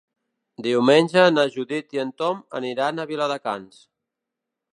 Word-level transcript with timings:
Diumenge 0.67 1.25
na 1.35 1.45
Judit 1.57 1.93
i 1.99 2.01
en 2.05 2.15
Tom 2.23 2.41
aniran 2.61 2.97
a 2.97 3.07
Viladecans. 3.13 3.79